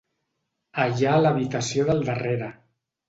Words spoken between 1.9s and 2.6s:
del darrere.